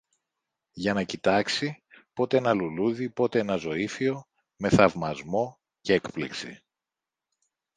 για 0.71 0.93
να 0.93 1.03
κοιτάξει 1.03 1.83
πότε 2.13 2.37
ένα 2.37 2.53
λουλούδι, 2.53 3.09
πότε 3.09 3.39
ένα 3.39 3.55
ζωύφιο, 3.55 4.27
με 4.57 4.69
θαυμασμό 4.69 5.59
κι 5.81 5.91
έκπληξη 5.91 6.61